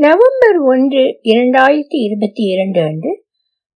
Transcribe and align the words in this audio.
November 0.00 0.58
ஒன்று 0.64 1.20
இரண்டாயிரத்தி 1.22 1.96
இருபத்தி 2.04 2.42
இரண்டு 2.42 2.80
அன்று 2.80 3.24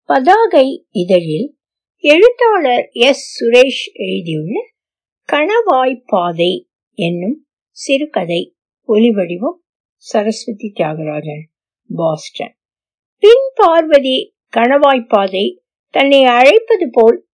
பதாகை 0.04 0.86
இதழில் 0.90 1.58
எழுத்தாளர் 1.96 2.88
எஸ். 2.92 3.44
சுரேஷ் 3.44 3.92
எழுதியுள்ள 3.92 4.60
கணவாய் 5.32 6.02
பாதை 6.06 6.70
என்னும் 6.92 7.46
சிறுகதை 7.70 8.56
ஒளிவடிவம் 8.88 9.58
சரஸ்வதி 9.96 10.72
தியாகராஜன் 10.74 11.44
பாஸ்டன். 11.94 12.56
பின் 13.18 13.50
பார்வதி 13.54 14.36
கணவாய்ப்பாதை 14.56 15.58
தன்னை 15.90 16.24
அழைப்பது 16.24 16.88
போல் 16.92 17.28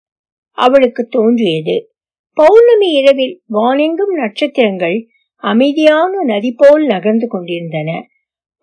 அவளுக்கு 0.51 1.07
தோன்றியது. 1.07 1.93
பௌர்ணமி 2.33 2.93
இரவில் 2.93 3.43
வானெங்கும் 3.53 4.15
நட்சத்திரங்கள் 4.15 5.09
அமைதியான 5.37 6.25
நதி 6.25 6.55
போல் 6.57 6.87
நகர்ந்து 6.87 7.29
கொண்டிருந்தன. 7.29 8.09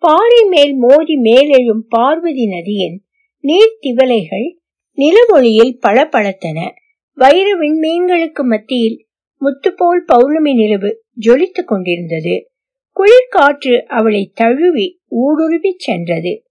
பாறை 0.06 0.48
மேல் 0.48 0.74
மோதி 0.74 1.14
மேலெழும் 1.16 1.82
பார்வதி 1.88 2.46
நதியின் 2.46 3.04
நீர்த்திவலைகள் 3.44 4.56
நிலவொளியில் 4.96 5.78
பளபளத்தன. 5.86 6.70
வைர 7.12 7.56
விண்மீன்களுக்கு 7.56 8.44
மத்தியில் 8.44 9.06
முத்துப்போல் 9.40 10.02
பௌர்ணமி 10.06 10.54
நிலவு 10.54 11.04
ஜொலித்துக் 11.20 11.66
கொண்டிருந்தது. 11.66 12.50
குளிர்காற்று 12.96 13.82
அவளை 13.82 14.30
தழுவி 14.34 15.00
ஊடுருவி 15.06 15.74
சென்றது. 15.76 16.44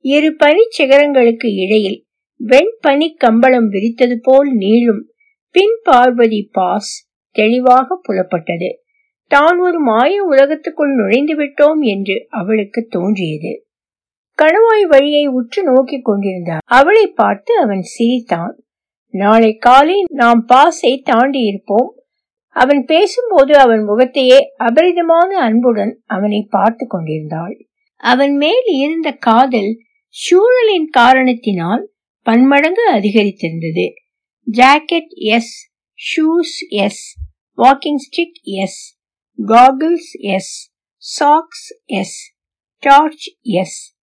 இரு 0.00 0.36
பனிச் 0.44 0.80
சிகரங்களுக்கு 0.80 1.54
இடையில் 1.54 2.06
வெண்பனி 2.44 3.14
கம்பளம் 3.16 3.72
விரித்தது 3.72 4.16
போல் 4.22 4.56
நீளும் 4.56 5.02
பின் 5.50 5.80
பார்வதி 5.82 6.48
பாஸ் 6.52 7.10
தெளிவாக 7.30 8.00
புலப்பட்டது. 8.08 8.79
தான் 9.30 9.58
ஒரு 9.58 9.78
மாய 9.80 10.22
உலகத்துக்குள் 10.24 10.92
நுழைந்து 10.94 11.34
விட்டோம் 11.34 11.80
என்று 11.92 12.16
அவளுக்கு 12.30 12.80
தோன்றியது. 12.88 13.52
கணவாய் 14.38 14.84
வழியை 14.84 15.24
உற்று 15.26 15.60
நோக்கிக் 15.62 16.04
கொண்டிருந்தார் 16.04 16.64
அவளை 16.70 17.06
பார்த்து 17.06 17.52
அவன் 17.58 17.82
சிரித்தான். 17.94 18.54
நாளை 19.14 19.52
காலை 19.56 19.96
நாம் 20.12 20.40
பாஸை 20.44 20.92
தாண்டி 21.04 21.40
இருப்போம் 21.40 21.90
அவன் 22.56 22.82
பேசும்போது 22.84 23.52
அவன் 23.58 23.82
முகத்தையே 23.84 24.38
அபரிதமான 24.58 25.30
அன்புடன் 25.38 25.92
அவனை 26.06 26.40
பார்த்து 26.50 26.84
கொண்டிருந்தாள். 26.86 27.54
அவன் 28.00 28.34
மேல் 28.36 28.68
இருந்த 28.82 29.08
காதல் 29.20 29.72
சூழலின் 30.14 30.88
காரணத்தினால் 30.90 31.82
பன்மடங்கு 32.26 32.84
அதிகரித்திருந்தது. 32.92 33.86
Jacket 34.46 35.12
yes 35.34 35.54
shoes 35.98 36.56
yes 36.84 37.04
walking 37.58 38.02
stick 38.06 38.40
yes 38.62 38.80
goggles 39.46 40.12
yes 40.18 40.72
socks 40.96 41.82
yes 41.84 42.36
torch 42.78 43.36
yes 43.40 43.96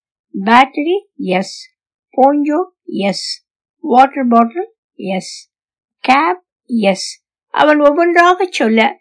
battery 0.46 0.98
yes 1.16 1.70
poncho 2.18 2.64
yes 2.84 3.48
water 3.78 4.28
bottle 4.28 4.74
yes 4.94 5.54
cap 6.00 6.44
yes 6.66 7.26
அவன் 7.50 7.80
ஒவ்வொன்றாக 7.80 8.48
சொல்ல 8.50 8.98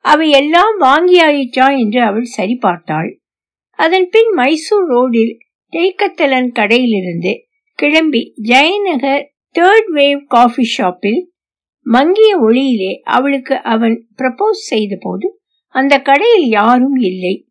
அவை 0.00 0.30
எல்லாம் 0.30 0.80
வாங்கியாயிற்றா? 0.80 1.78
என்று 1.78 2.02
அவள் 2.02 2.28
சரிபார்த்தாள். 2.36 3.18
அதன் 3.70 4.08
பின் 4.08 4.32
மைசூர் 4.32 4.86
ரோடில் 4.86 5.38
டெய்கத்தலன் 5.72 6.50
கடையிலிருந்து 6.52 7.38
கிளம்பி 7.74 8.32
ஜெயநகர் 8.42 9.24
தேர்ட் 9.54 9.88
வேவ் 9.94 10.26
காஃபி 10.26 10.64
ஷாப்பில் 10.64 11.32
மங்கிய 11.80 12.40
ஒளியிலே 12.40 13.00
அவளுக்கு 13.02 13.62
அவன் 13.62 14.08
ப்ரப்போஸ் 14.16 14.50
செய்த 14.50 14.96
போது 15.00 15.38
அந்த 15.74 15.98
கடையில் 15.98 16.48
யாரும் 16.48 16.94
இல்லை. 16.94 17.48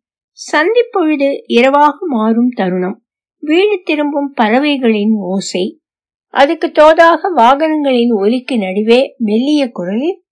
சந்திப்பொழுது 0.52 1.42
இரவாக 1.46 1.96
மாறும் 2.00 2.48
தருணம். 2.48 3.04
வீடு 3.38 3.80
திரும்பும் 3.84 4.32
பறவைகளின் 4.34 5.12
ஓசை. 5.12 5.80
அதுக்கு 6.28 6.66
தோதாக 6.66 7.18
வாகனங்களின் 7.36 8.12
ஒலிக்கு 8.16 8.58
நடுவே 8.58 9.14
மெல்லிய 9.18 9.70
குரலில் 9.70 10.22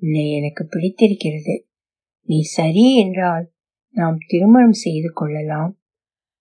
உன்னை 0.00 0.32
எனக்கு 0.32 0.66
பிடித்திருக்கிறது. 0.70 1.66
நீ 2.26 2.40
சரி 2.40 2.96
என்றால் 2.96 3.50
நாம் 3.90 4.16
திருமணம் 4.26 4.72
செய்து 4.72 5.10
கொள்ளலாம். 5.12 5.80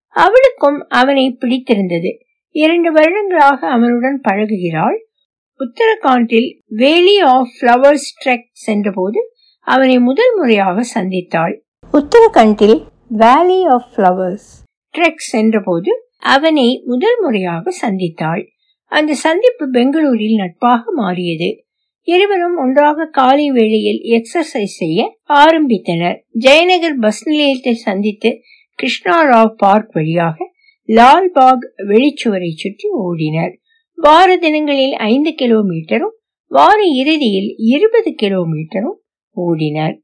அவளுக்கும் 0.07 0.87
அவனை 0.89 1.31
பிடித்திருந்தது. 1.31 2.19
இரண்டு 2.49 2.91
வருடங்களாக 2.91 3.69
அவனுடன் 3.69 4.21
பழகுகிறாள். 4.23 4.97
உத்தரகாண்டில் 5.59 6.59
வேலி 6.65 7.19
ஆஃப் 7.19 7.49
ஃப்ளவர்ஸ் 7.61 8.11
ட்ரெக் 8.25 8.49
சென்றபோது 8.51 9.30
அவனை 9.67 9.99
முதல் 9.99 10.33
முறையாக 10.35 10.83
சந்தித்தாள். 10.93 11.53
உத்தரகாண்டில் 11.93 12.79
வேலி 13.07 13.65
ஆஃப் 13.65 13.89
ஃப்ளவர்ஸ் 13.95 14.47
ட்ரெக் 14.97 15.23
சென்றபோது 15.31 15.91
அவனை 16.19 16.83
முதல் 16.85 17.17
முறையாக 17.21 17.71
சந்தித்தாள். 17.81 18.47
அந்த 18.91 19.13
சந்திப்பு 19.13 19.69
பெங்களூரில் 19.69 20.35
நட்பாக 20.35 20.91
மாறியது. 20.91 21.49
இருவரும் 22.07 22.57
ஒன்றாக 22.57 23.05
காலை 23.05 23.51
வேளையில் 23.51 24.01
எக்ஸசைஸ் 24.11 24.75
செய்ய 24.79 25.17
ஆரம்பித்தனர். 25.33 26.17
ஜெயநகர் 26.39 26.97
பஸ் 27.01 27.27
நிலையத்தை 27.27 27.73
சந்தித்து 27.73 28.41
கிருஷ்ணாராவ் 28.79 29.53
பார்க் 29.57 29.93
வழியாக 29.93 30.49
லால்பாக் 30.87 31.65
வெளிச்சுவரை 31.77 32.51
சுற்றி 32.55 32.87
ஓடினர். 33.05 33.53
வார 33.97 34.37
தினங்களில் 34.37 34.93
ஐந்து 34.93 35.33
கிலோமீட்டரும் 35.37 36.17
வார 36.51 36.77
இறுதியில் 36.81 37.53
இருபது 37.57 38.15
கிலோமீட்டரும் 38.21 38.99
ஓடினர். 39.37 39.99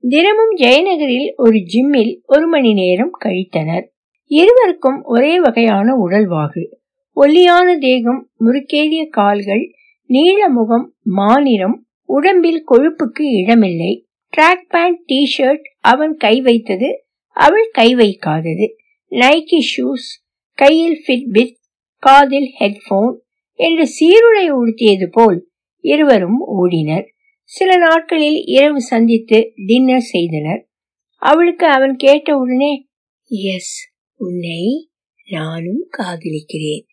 தினமும் 0.00 0.56
ஜெயநகரில் 0.56 1.34
ஒரு 1.36 1.58
ஜிம்மில் 1.58 2.20
ஒரு 2.26 2.46
மணி 2.46 2.72
நேரம் 2.72 3.10
கழித்தனர். 3.24 3.86
இருவருக்கும் 4.24 5.02
ஒரே 5.04 5.40
வகையான 5.40 5.94
உடல்வாகு. 6.06 6.72
ஒல்லியான 7.12 7.78
தேகம் 7.78 8.30
முறுக்கேறிய 8.40 9.08
கால்கள் 9.08 9.70
நீள 10.06 10.48
முகம் 10.48 10.94
மாநிறம் 11.02 11.84
உடம்பில் 12.04 12.64
கொழுப்புக்கு 12.70 13.22
இடமில்லை. 13.22 14.06
ட்ராக் 14.36 14.68
பேண்ட் 14.68 15.04
டி 15.04 15.32
ஷர்ட் 15.38 15.64
அவன் 15.80 16.14
கை 16.14 16.40
வைத்தது 16.40 17.04
அவள் 17.28 17.68
கை 17.72 17.94
வைக்காதது. 17.94 18.66
நைக்கி 19.10 19.58
ஷூஸ் 19.76 20.08
கையில் 20.52 21.02
ஃபிட்பிட் 21.06 21.52
காதில் 21.98 22.50
ஹெட்போன் 22.60 23.14
என்று 23.52 23.86
சீருடை 23.86 24.50
உடுத்தியது 24.50 25.08
போல் 25.10 25.50
இருவரும் 25.80 26.40
ஓடினர். 26.58 27.06
சில 27.50 27.76
நாட்களில் 27.76 28.38
இரவு 28.46 28.80
சந்தித்து 28.80 29.38
டின்னர் 29.66 30.06
செய்தனர். 30.06 30.62
அவளுக்கு 31.22 31.66
அவன் 31.66 31.94
கேட்ட 31.96 32.36
உடனே 32.36 32.72
எஸ் 33.54 33.76
உன்னை 34.20 34.62
நானும் 35.28 35.82
காதலிக்கிறேன் 35.98 36.84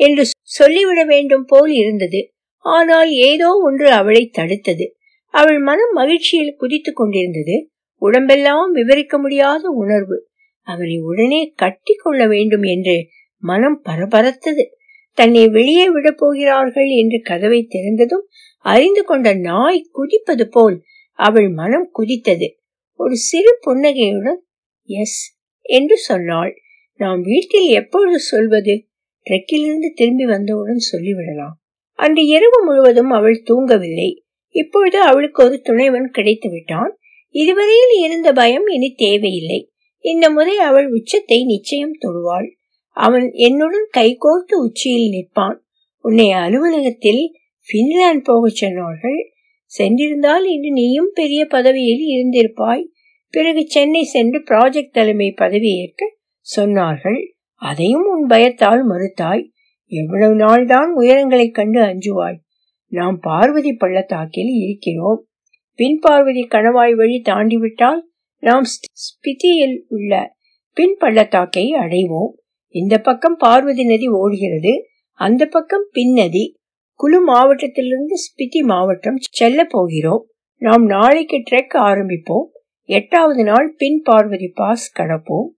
என்று 0.00 0.24
சொல்லிவிட 0.48 1.04
வேண்டும் 1.04 1.44
போல் 1.44 1.72
இருந்தது. 1.72 2.20
ஆனால் 2.64 3.10
ஏதோ 3.10 3.48
ஒன்று 3.64 3.88
அவளை 3.90 4.30
தடுத்தது. 4.38 4.86
அவள் 5.34 5.58
மனம் 5.58 5.92
மகிழ்ச்சியில் 5.92 6.56
குதித்துக் 6.56 6.96
கொண்டிருந்தது. 6.96 7.56
உடம்பெல்லாம் 8.02 8.72
விவரிக்க 8.72 9.18
முடியாத 9.18 9.68
உணர்வு. 9.76 10.18
அவனை 10.66 10.96
உடனே 11.00 11.52
கட்டி 11.56 11.94
கொள்ள 11.94 12.26
வேண்டும் 12.26 12.62
என்று 12.62 12.96
மனம் 13.42 13.82
பரபரத்தது. 13.84 14.64
தன்னை 15.18 15.48
வெளியே 15.48 15.86
விடப் 15.90 16.18
போகிறார்கள் 16.18 16.90
என்று 16.96 17.18
கதவை 17.22 17.60
திறந்ததும் 17.70 18.26
அறிந்து 18.64 19.04
கொண்ட 19.04 19.34
நாய் 19.34 19.90
குதிப்பது 19.94 20.44
போல் 20.44 20.82
அவள் 21.12 21.48
மனம் 21.48 21.90
குதித்தது. 21.98 22.48
ஒரு 22.94 23.16
சிறு 23.16 23.58
புன்னகையுடன் 23.60 24.44
எஸ் 24.84 25.38
என்று 25.62 25.96
சொன்னாள். 25.96 26.56
நாம் 26.94 27.22
வீட்டில் 27.22 27.68
எப்பொழுது 27.68 28.18
சொல்வது? 28.18 28.86
ட்ரெக்கிலிருந்து 29.26 29.88
திரும்பி 29.94 30.24
வந்தவுடன் 30.24 30.80
சொல்லிவிடலாம் 30.92 31.56
அன்று 31.92 32.24
இரவு 32.26 32.64
முழுவதும் 32.64 33.10
அவள் 33.10 33.42
தூங்கவில்லை. 33.42 34.10
இப்பொழுது 34.48 35.00
அவளுக்கு 35.00 35.44
ஒரு 35.44 35.60
துணைவன் 35.60 36.10
கிடைத்து 36.10 36.50
விட்டான் 36.50 36.98
இதுவரையில் 37.28 37.94
இருந்த 38.00 38.32
பயம் 38.32 38.66
இனி 38.66 38.94
தேவையில்லை. 38.94 39.70
இந்த 39.98 40.30
முறை 40.30 40.58
அவள் 40.58 40.90
உச்சத்தை 40.90 41.44
நிச்சயம் 41.44 41.98
தொடுவாள். 42.00 42.48
அவன் 42.90 43.32
என்னுடன் 43.32 43.88
கைகோர்த்து 43.96 44.54
உச்சியில் 44.54 45.10
நிற்பான். 45.10 45.58
உன்னை 45.98 46.30
அலுவலகத்தில் 46.30 47.22
பின்லாந்து 47.72 48.22
போகச் 48.22 48.64
சொன்னார்கள் 48.64 49.22
சென்றிருந்தால் 49.78 50.44
இன்று 50.44 50.70
நீயும் 50.70 51.10
பெரிய 51.14 51.44
பதவியில் 51.44 52.00
இருந்திருப்பாய். 52.00 52.84
பிறகு 53.30 53.66
சென்னை 53.66 54.02
சென்று 54.02 54.38
ப்ராஜெக்ட் 54.38 54.90
தலைமை 54.90 55.30
பதவி 55.30 55.76
ஏற்க 55.76 56.16
சொன்னார்கள். 56.56 57.26
அதையும் 57.54 58.04
உன் 58.06 58.26
பயத்தால் 58.26 58.88
மறுத்தாய். 58.88 59.48
எவ்வளவு 59.86 60.34
நாள்தான் 60.34 60.92
உயரங்களைக் 60.96 61.54
கண்டு 61.54 61.80
அஞ்சுவாய். 61.80 62.36
நாம் 62.86 63.18
பார்வதி 63.20 63.72
பள்ளத்தாக்கில் 63.72 64.46
இருக்கிறோம். 64.46 65.26
பின் 65.74 65.98
பார்வதி 66.00 66.46
கணவாய் 66.50 66.94
வழி 66.94 67.22
தாண்டிவிட்டால் 67.24 68.00
நாம் 68.38 68.62
ஸ்பிதியில் 68.62 69.82
உள்ள 69.88 70.36
பின் 70.72 70.96
பள்ளத்தாக்கை 70.98 71.72
அடைவோம். 71.72 72.30
இந்த 72.68 72.98
பக்கம் 72.98 73.36
பார்வதி 73.38 73.84
நதி 73.84 74.08
ஓடுகிறது. 74.08 74.84
அந்த 75.12 75.46
பக்கம் 75.46 75.88
பின் 75.92 76.12
நதி. 76.12 76.57
குழு 77.00 77.18
மாவட்டத்திலிருந்து 77.20 78.14
ஸ்பிதி 78.22 78.60
மாவட்டம் 78.66 79.18
செல்ல 79.30 79.64
போகிறோம். 79.64 80.22
நாம் 80.62 80.84
நாளைக்கு 80.84 81.36
ட்ரெக் 81.36 81.74
ஆரம்பிப்போம். 81.74 82.46
எட்டாவது 82.88 83.44
நாள் 83.44 83.74
பின் 83.76 84.00
பார்வதி 84.04 84.48
பாஸ் 84.54 84.86
கடப்போம். 84.98 85.48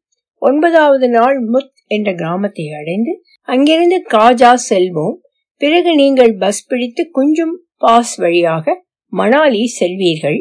ஒன்பதாவது 0.42 1.08
நாள் 1.08 1.38
முத் 1.44 1.78
என்ற 1.86 2.14
கிராமத்தை 2.14 2.66
அடைந்து 2.72 3.22
அங்கிருந்து 3.42 4.04
காஜா 4.10 4.52
செல்வோம். 4.70 5.16
பிறகு 5.60 5.94
நீங்கள் 5.94 6.36
பஸ் 6.36 6.66
பிடித்து 6.66 7.10
குஞ்சும் 7.14 7.56
பாஸ் 7.78 8.16
வழியாக 8.16 8.84
மணாலி 9.12 9.62
செல்வீர்கள். 9.80 10.40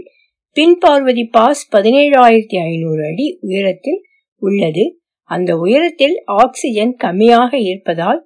பின் 0.55 0.77
பார்வதி 0.79 1.25
பாஸ் 1.25 1.75
பதினேழாயிரத்தி 1.75 2.57
ஐநூறு 2.63 3.03
அடி 3.11 3.37
உயரத்தில் 3.41 4.01
உள்ளது. 4.35 4.99
அந்த 5.23 5.57
உயரத்தில் 5.57 6.21
ஆக்சிஜன் 6.25 6.95
கம்மியாக 7.03 7.53
இருப்பதால் 7.53 8.21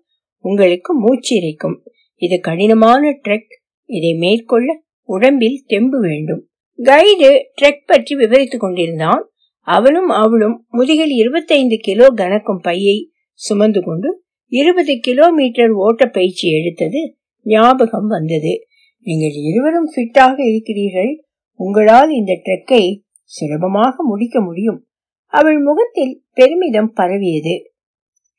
உங்களுக்கு 0.46 0.92
மூச்சிரைக்கும் 1.02 1.78
இது 2.16 2.40
கடினமான 2.40 3.20
ட்ரெக். 3.24 3.54
இதை 3.86 4.14
மேற்கொள்ள 4.14 4.82
உடம்பில் 5.10 5.64
தெம்பு 5.66 6.00
வேண்டும். 6.00 6.48
கைடு 6.76 7.52
ட்ரெக் 7.62 7.86
பற்றி 7.86 8.16
விவரித்துக் 8.16 8.60
கொண்டிருந்தான். 8.60 9.32
அவனும் 9.60 10.10
அவளும் 10.10 10.66
முதுகில் 10.70 11.10
இருபத்தைந்து 11.10 11.78
கிலோ 11.78 12.08
கணக்கும் 12.16 12.62
பையை 12.62 13.12
சுமந்து 13.34 13.82
கொண்டு 13.82 14.22
இருபது 14.48 15.00
கிலோமீட்டர் 15.00 15.72
ஓட்ட 15.72 16.06
பயிற்சி 16.06 16.54
எடுத்தது 16.54 17.16
ஞாபகம் 17.44 18.08
வந்தது. 18.08 18.66
நீங்கள் 19.00 19.32
இருவரும் 19.32 19.90
ஃபிட்டாக 19.96 20.36
இருக்கிறீர்கள். 20.48 21.24
உங்களால் 21.54 22.10
இந்த 22.10 22.42
ட்ரெக்கை 22.46 23.00
சுலபமாக 23.24 24.04
முடிக்க 24.04 24.42
முடியும். 24.42 24.88
அவள் 25.26 25.60
முகத்தில் 25.60 26.24
பெருமிதம் 26.34 26.94
பரவியது. 26.94 27.74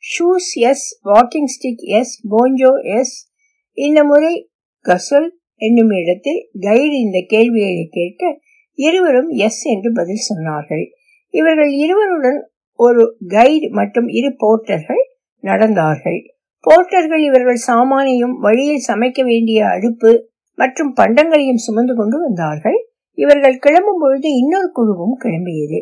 Shoes 0.02 0.50
yes 0.52 1.00
walking 1.04 1.50
stick 1.54 1.84
yes 1.98 2.26
poncho 2.30 2.72
yes 2.98 3.33
இந்த 3.76 4.04
முறை 4.04 4.50
கசல் 4.84 5.28
என்னும் 5.56 5.90
இடத்தில் 5.90 6.50
கைடு 6.60 6.96
இந்த 7.00 7.24
கேள்வியை 7.26 7.88
கேட்க 7.90 8.40
இருவரும் 8.74 9.28
எஸ் 9.28 9.64
என்று 9.64 9.92
பதில் 9.92 10.26
சொன்னார்கள். 10.28 10.84
இவர்கள் 11.30 11.70
இருவருடன் 11.70 12.50
ஒரு 12.78 13.16
கைடு 13.28 13.70
மற்றும் 13.70 14.08
இரு 14.08 14.36
போர்ட்டர்கள் 14.36 15.02
நடந்தார்கள். 15.42 16.20
போர்ட்டர்கள் 16.64 17.22
இவர்கள் 17.24 17.60
சாமானியும் 17.66 18.36
வழியில் 18.40 18.84
சமைக்க 18.88 19.24
வேண்டிய 19.24 19.66
அடுப்பு 19.66 20.30
மற்றும் 20.54 20.94
பண்டங்களையும் 20.96 21.62
சுமந்து 21.66 21.94
கொண்டு 21.94 22.18
வந்தார்கள். 22.18 22.78
இவர்கள் 23.14 23.56
கிளம்பும் 23.56 24.00
பொழுது 24.00 24.28
இன்னொரு 24.38 24.70
குழுவும் 24.72 25.16
கிளம்பியது. 25.24 25.80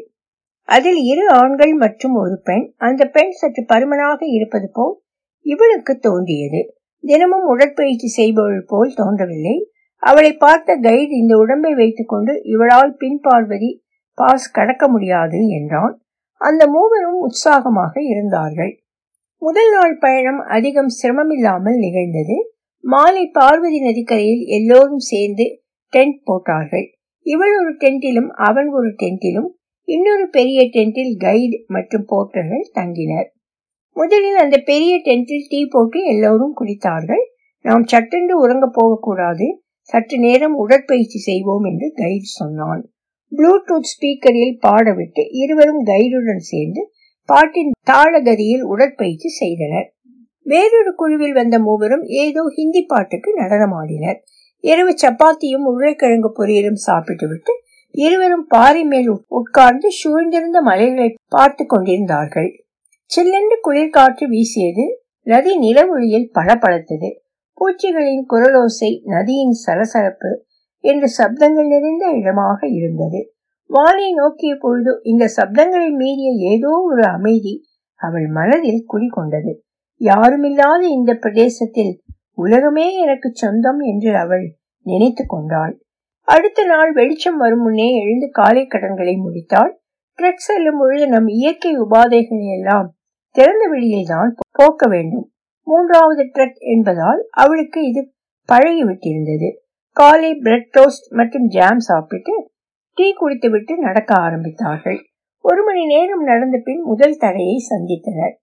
அதில் 0.68 1.00
இரு 1.04 1.28
ஆண்கள் 1.28 1.72
மற்றும் 1.74 2.14
ஒரு 2.14 2.40
பெண். 2.44 2.72
அந்த 2.76 3.04
பெண் 3.06 3.30
சற்று 3.30 3.62
பருமனாக 3.68 4.18
இருப்பது 4.28 4.70
போல் 4.72 4.94
இவளுக்கு 5.46 5.98
தோன்றியது. 5.98 6.60
தினமும் 7.04 7.46
உடற்பயிற்சி 7.46 8.08
செய்பவள் 8.08 8.62
போல் 8.66 8.92
தோன்றவில்லை. 8.94 9.56
அவளை 10.02 10.32
பார்த்த 10.36 10.76
கைடு 10.76 11.12
இந்த 11.16 11.36
உடம்பை 11.36 11.74
வைத்துக்கொண்டு 11.74 12.32
இவளால் 12.44 12.94
பின்பார்வதி 12.98 13.70
பாஸ் 14.18 14.50
கடக்க 14.50 14.88
முடியாது 14.88 15.48
என்றான். 15.48 15.94
அந்த 16.40 16.62
மூவரும் 16.66 17.18
உற்சாகமாக 17.18 17.94
இருந்தார்கள். 18.02 18.72
முதல் 19.42 19.70
நாள் 19.70 19.94
பயணம் 19.98 20.40
அதிகம் 20.46 20.88
சிரமமில்லாமல் 20.88 21.78
நிகழ்ந்தது. 21.78 22.36
மாலை 22.84 23.24
பார்வதி 23.28 23.78
நதிக்கரையில் 23.80 24.44
எல்லோரும் 24.46 25.04
சேர்ந்து 25.10 25.62
டென்ட் 25.92 26.20
போட்டார்கள். 26.24 26.86
இவள் 27.26 27.54
ஒரு 27.58 27.72
டென்ட்டிலும் 27.78 28.30
அவன் 28.48 28.68
ஒரு 28.68 28.88
டென்ட்டிலும். 29.02 29.50
இன்னொரு 29.88 30.28
பெரிய 30.28 30.60
டென்ட்டில் 30.64 31.14
கைடு 31.18 31.64
மற்றும் 31.66 32.06
போர்ட்டர்கள் 32.08 32.66
தங்கினர். 32.74 33.28
முதலில் 33.96 34.36
அந்த 34.36 34.56
பெரிய 34.58 34.96
டென்ட்டில் 34.96 35.48
டீ 35.48 35.66
போட்டு 35.66 36.04
எல்லோரும் 36.04 36.54
குடித்தார்கள். 36.60 37.24
நாம் 37.60 37.84
சட்டென்று 37.86 38.38
உறங்க 38.38 38.66
போகக்கூடாது. 38.66 39.62
சற்று 39.80 40.18
நேரம் 40.18 40.54
உடற்பயிற்சி 40.54 41.18
செய்வோம் 41.18 41.64
என்று 41.64 41.92
கைடு 41.94 42.24
சொன்னான். 42.24 42.90
ப்ளூடூத் 43.32 43.90
ஸ்பீக்கரில் 43.92 44.58
பாடவிட்டு 44.66 45.22
இருவரும் 45.30 45.84
கைடுடன் 45.84 46.36
சேர்ந்து 46.36 46.92
பாட்டின் 47.24 47.70
தாளகதியில் 47.90 48.60
உடற்பயிற்சி 48.60 49.28
செய்தனர். 49.28 49.92
வேறொரு 50.42 50.94
குழுவில் 50.94 51.32
வந்த 51.32 51.58
மூவரும் 51.58 52.02
ஏதோ 52.02 52.42
ஹிந்தி 52.54 52.82
பாட்டுக்கு 52.82 53.30
நடனமாடினர். 53.40 54.18
இரவு 54.60 54.94
சப்பாத்தியும் 55.02 55.64
உருளைக்கிழங்கு 55.64 56.32
பொரியலும் 56.38 56.80
சாப்பிட்டுவிட்டு 56.86 57.52
இருவரும் 57.90 58.46
பாறை 58.46 58.84
மேல் 58.84 59.24
உட்கார்ந்து 59.28 59.88
சூழ்ந்திருந்த 59.90 60.60
மலைகளை 60.60 61.14
பார்த்து 61.28 61.66
கொண்டிருந்தார்கள். 61.66 62.61
சில்லென்று 63.12 63.56
குளிர்காற்று 63.62 64.24
வீசியது 64.28 64.84
நதி 65.26 65.52
நிலவொளியில் 65.56 66.28
பளபளத்தது 66.34 67.10
பூச்சிகளின் 67.58 68.22
குரலோசை 68.30 68.90
நதியின் 69.04 69.56
சலசலப்பு 69.64 70.30
என்ற 70.84 71.04
சப்தங்கள் 71.18 71.68
நிறைந்த 71.72 72.04
இடமாக 72.10 72.60
இருந்தது. 72.78 73.20
வானை 73.70 74.06
நோக்கிய 74.12 74.52
பொழுது 74.56 74.92
இந்த 75.02 75.24
சப்தங்களை 75.36 75.90
மீறிய 75.92 76.30
ஏதோ 76.52 76.72
ஒரு 76.88 77.04
அமைதி 77.08 77.54
அவள் 78.00 78.26
மனதில் 78.28 78.82
குடிகொண்டது. 78.92 79.52
யாருமில்லாத 80.00 80.82
இந்த 80.88 81.12
பிரதேசத்தில் 81.14 81.92
உலகமே 82.34 82.86
எனக்கு 82.94 83.28
சொந்தம் 83.34 83.80
என்று 83.82 84.10
அவள் 84.16 84.46
நினைத்து 84.86 85.24
கொண்டாள். 85.26 85.74
அடுத்த 86.28 86.64
நாள் 86.64 86.90
வெளிச்சம் 86.92 87.36
வரும் 87.36 87.62
முன்னே 87.62 87.88
எழுந்து 87.94 88.28
காலை 88.30 88.64
கடன்களை 88.66 89.14
முடித்தாள். 89.16 89.72
ட்ரெக் 90.18 90.44
செல்லும் 90.46 90.80
பொழுது 90.80 91.04
நம் 91.08 91.30
இயற்கை 91.36 91.72
உபாதைகளை 91.84 92.48
எல்லாம் 92.56 92.88
திறந்த 93.32 93.66
வெளியில் 93.70 94.06
தான் 94.06 94.36
போக்க 94.50 94.88
வேண்டும். 94.88 95.32
மூன்றாவது 95.66 96.22
ட்ரெக் 96.24 96.58
என்பதால் 96.58 97.28
அவளுக்கு 97.30 97.88
இது 97.88 98.12
பழகிவிட்டிருந்தது. 98.48 99.48
காலை 99.96 100.34
பிரெட் 100.34 100.68
டோஸ்ட் 100.78 101.06
மற்றும் 101.08 101.46
ஜாம் 101.48 101.78
சாப்பிட்டு 101.78 102.50
டீ 102.94 103.12
குடித்துவிட்டு 103.12 103.78
நடக்க 103.78 104.14
ஆரம்பித்தார்கள். 104.14 104.98
ஒரு 105.38 105.64
மணி 105.64 105.86
நேரம் 105.86 106.22
நடந்த 106.22 106.60
பின் 106.64 106.80
முதல் 106.80 107.16
தடையை 107.16 107.56
சந்தித்தனர். 107.70 108.34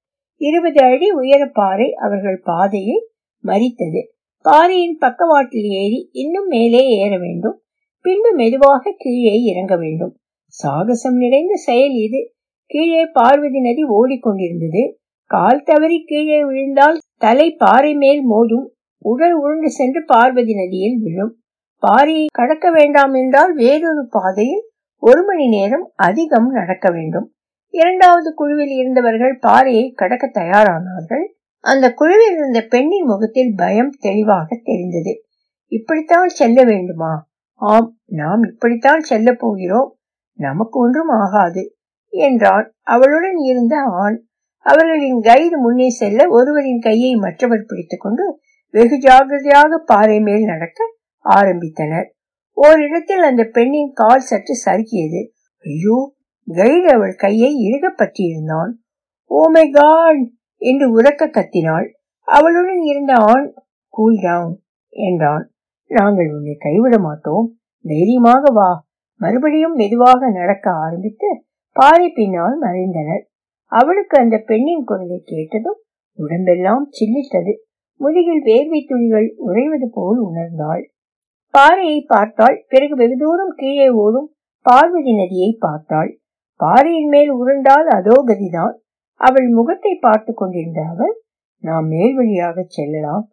இருபது 0.41 0.81
அடி 0.83 1.11
உயர 1.11 1.49
பாறை 1.53 1.93
அவர்கள் 1.93 2.41
பாதையை 2.43 2.97
மறித்தது. 3.43 4.01
பாறையின் 4.41 4.97
பக்கவாட்டில் 4.99 5.69
ஏறி 5.69 6.09
இன்னும் 6.11 6.47
மேலே 6.47 6.81
ஏற 6.87 7.17
வேண்டும். 7.17 7.61
பின்பு 8.01 8.33
மெதுவாக 8.33 8.93
கீழே 8.97 9.41
இறங்க 9.43 9.77
வேண்டும். 9.77 10.13
சாகசம் 10.45 11.17
நிறைந்த 11.17 11.55
செயல் 11.55 11.91
இது. 11.91 12.33
கீழே 12.69 13.05
பார்வதி 13.05 13.59
நதி 13.59 13.83
ஓடிக்கொண்டிருந்தது. 13.83 14.81
கால் 15.29 15.63
தவறி 15.65 16.03
கீழே 16.05 16.45
விழுந்தால் 16.45 16.97
தலை 17.17 17.51
பாறை 17.51 17.95
மேல் 17.95 18.21
மோதும். 18.31 18.65
உடல் 19.01 19.33
உருண்டு 19.33 19.69
சென்று 19.69 20.03
பார்வதி 20.05 20.53
நதியில் 20.55 20.99
விழும். 21.01 21.33
பாறையை 21.83 22.25
கடக்க 22.33 22.71
வேண்டாம் 22.71 23.13
என்றால் 23.13 23.53
வேறொரு 23.53 24.07
பாதையில் 24.09 24.63
ஒரு 24.97 25.25
மணி 25.25 25.47
நேரம் 25.47 25.91
அதிகம் 25.95 26.49
நடக்க 26.51 26.91
வேண்டும். 26.91 27.33
இரண்டாவது 27.69 28.33
குழுவில் 28.33 28.69
இருந்தவர்கள் 28.69 29.37
பாறையை 29.39 29.91
கடக்க 29.91 30.31
தயாரானார்கள். 30.33 31.25
அந்த 31.63 31.93
குழுவில் 31.93 32.35
இருந்த 32.35 32.61
பெண்ணின் 32.61 33.05
முகத்தில் 33.05 33.53
பயம் 33.55 33.93
தெளிவாக 33.99 34.59
தெரிந்தது. 34.63 35.23
இப்படித்தான் 35.71 36.27
செல்ல 36.27 36.63
வேண்டுமா? 36.63 37.29
ஆம் 37.53 37.97
நாம் 38.05 38.43
இப்படித்தான் 38.43 38.99
செல்ல 38.99 39.33
போகிறோம். 39.33 39.97
நமக்கு 40.39 40.79
ஒன்றும் 40.79 41.07
ஆகாது. 41.07 41.63
என்றான். 42.13 42.65
அவளுடன் 42.85 43.39
இருந்த 43.43 43.75
ஆண் 44.03 44.17
அவர்களின் 44.65 45.19
கைடு 45.21 45.57
முன்னே 45.57 45.89
செல்ல 45.91 46.21
ஒருவரின் 46.29 46.79
கையை 46.79 47.11
மற்றவர் 47.15 47.67
பிடித்துக்கொண்டு 47.67 48.25
வெகு 48.73 48.97
ஜாகிரதையாக 48.97 49.77
பாறை 49.85 50.17
மேல் 50.19 50.43
நடக்க 50.43 50.79
ஆரம்பித்தனர். 51.25 52.07
ஓரிடத்தில் 52.57 53.23
அந்த 53.23 53.43
பெண்ணின் 53.53 53.91
கால் 53.93 54.27
சற்று 54.29 54.55
சறுக்கியது. 54.65 55.21
ஐயோ 55.65 55.97
கைடு 56.47 56.87
அவள் 56.93 57.15
கையை 57.15 57.51
இறுக 57.65 57.85
பற்றியிருந்தான் 57.91 58.71
ஓமை 59.31 59.65
காட்! 59.71 60.21
என்று 60.61 60.85
உறக்க 60.91 61.23
கத்தினாள். 61.29 61.87
அவளுடன் 62.27 62.81
இருந்த 62.83 63.13
ஆண் 63.25 63.45
கூல் 63.93 64.19
டவுன் 64.21 64.55
என்றான். 64.93 65.45
நாங்கள் 65.91 66.29
உன்னை 66.33 66.55
கைவிட 66.57 66.95
மாட்டோம். 66.99 67.47
தைரியமாக 67.85 68.51
வா. 68.53 68.69
மறுபடியும் 69.21 69.75
மெதுவாக 69.75 70.29
நடக்க 70.29 70.65
ஆரம்பித்து 70.83 71.29
பாறை 71.75 72.07
பின்னால் 72.09 72.55
மறைந்தனர். 72.61 73.23
அவளுக்கு 73.71 74.15
அந்த 74.17 74.35
பெண்ணின் 74.49 74.83
குரலை 74.83 75.19
கேட்டதும் 75.23 75.79
உடம்பெல்லாம் 76.19 76.85
சில்லிட்டது 76.97 77.53
முதுகில் 77.99 78.43
வேர்வை 78.43 78.79
துளிகள் 78.85 79.27
உறைவது 79.37 79.87
போல் 79.89 80.19
உணர்ந்தாள். 80.19 80.83
பாறையை 81.53 81.99
பார்த்தாள். 82.07 82.57
பிறகு 82.67 82.95
வெகு 82.95 83.17
தூரம் 83.17 83.53
கீழே 83.55 83.87
ஓடும் 84.03 84.29
பார்வதி 84.65 85.13
நதியை 85.13 85.49
பார்த்தாள். 85.59 86.11
பாறையின் 86.59 87.09
மேல் 87.09 87.31
உருண்டால் 87.31 87.87
அதோ 87.87 88.15
கதிதான். 88.25 88.75
அவள் 89.21 89.47
முகத்தை 89.49 89.93
பார்த்து 90.01 90.31
கொண்டிருந்த 90.33 90.81
அவள் 90.93 91.13
நாம் 91.63 91.87
மேல் 91.87 92.13
வழியாக 92.15 92.65
செல்லலாம். 92.67 93.23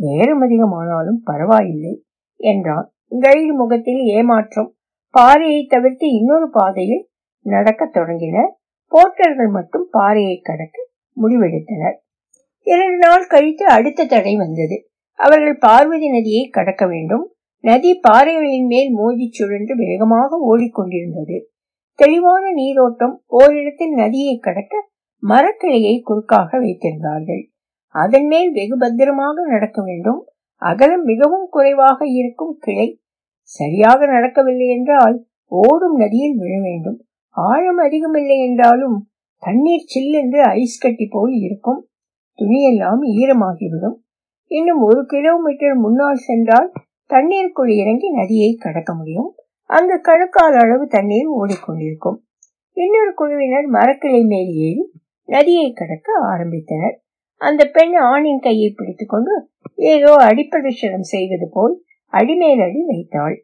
நேரம் 0.00 0.42
அதிகமானாலும் 0.42 1.20
பரவாயில்லை 1.24 1.94
என்றான். 2.40 2.86
கைடு 3.20 3.52
முகத்தில் 3.54 4.02
ஏமாற்றம். 4.16 4.70
பாறையை 5.14 5.60
தவிர்த்து 5.66 6.06
இன்னொரு 6.10 6.48
பாதையில் 6.50 7.04
நடக்க 7.40 7.86
தொடங்கினர். 7.86 8.56
போர்ட்டர்கள் 8.92 9.48
மட்டும் 9.48 9.88
பாறையை 9.90 10.40
கடக்க 10.42 10.88
முடிவெடுத்தனர். 11.16 11.96
இரண்டு 12.62 12.96
நாள் 12.96 13.26
கழித்து 13.26 13.66
அடுத்த 13.66 14.04
தடை 14.04 14.36
வந்தது. 14.36 14.88
அவர்கள் 15.14 15.58
பார்வதி 15.58 16.10
நதியை 16.10 16.48
கடக்க 16.48 16.86
வேண்டும். 16.86 17.30
நதி 17.60 18.00
பாறைகளின் 18.08 18.66
மேல் 18.66 18.90
மோதி 18.92 19.28
சுழன்று 19.30 19.76
வேகமாக 19.76 20.38
ஓடிக்கொண்டிருந்தது. 20.38 21.40
தெளிவான 21.94 22.52
நீரோட்டம் 22.52 23.22
ஓரிடத்தில் 23.26 23.94
நதியை 23.94 24.38
கடக்க 24.38 24.88
மரக்கிளையை 25.22 26.00
குறுக்காக 26.00 26.58
வைத்திருந்தார்கள். 26.58 27.48
அதன் 27.88 28.26
மேல் 28.26 28.52
வெகு 28.52 28.76
பத்திரமாக 28.78 29.46
நடக்க 29.46 29.82
வேண்டும். 29.82 30.26
அகலம் 30.56 31.02
மிகவும் 31.02 31.46
குறைவாக 31.50 32.06
இருக்கும் 32.06 32.56
கிளை 32.60 33.00
சரியாக 33.42 34.06
நடக்கவில்லை 34.06 34.68
என்றால் 34.68 35.26
ஓடும் 35.46 35.96
நதியில் 35.96 36.36
விழ 36.36 36.60
வேண்டும். 36.60 37.05
ஆழம் 37.36 37.76
அதிகமில்லை 37.76 38.38
என்றாலும் 38.46 38.96
தண்ணீர் 39.42 39.90
சில்லென்று 39.94 40.42
ஐஸ் 40.42 40.78
கட்டி 40.78 41.06
போல் 41.10 41.32
இருக்கும். 41.32 41.88
துணியெல்லாம் 42.38 43.02
ஈரமாகிவிடும். 43.16 43.96
இன்னும் 44.50 44.80
ஒரு 44.80 45.06
கிலோமீட்டர் 45.06 45.76
முன்னால் 45.76 46.14
சென்றால் 46.14 46.72
தண்ணீருக்குள் 47.06 47.72
இறங்கி 47.76 48.08
நதியை 48.10 48.54
கடக்க 48.54 48.94
முடியும். 48.94 49.34
அங்கு 49.70 50.00
கழுக்கால் 50.00 50.56
அளவு 50.56 50.86
தண்ணீர் 50.86 51.30
ஓடிக்கொண்டிருக்கும். 51.36 52.18
இன்னொரு 52.72 53.12
குழுவினர் 53.14 53.68
மரக்கிளை 53.70 54.22
மேல் 54.26 54.50
ஏறி 54.56 54.84
நதியை 55.28 55.72
கடக்க 55.72 56.12
ஆரம்பித்தனர். 56.24 56.96
அந்த 57.40 57.62
பெண் 57.64 57.94
ஆணின் 57.96 58.38
கையை 58.38 58.68
பிடித்துக்கொண்டு 58.70 59.34
ஏதோ 59.74 60.12
அடிப்பிரதட்சணம் 60.18 61.08
செய்வது 61.12 61.48
போல் 61.52 61.74
அடிமேலடி 62.12 62.82
வைத்தாள். 62.86 63.36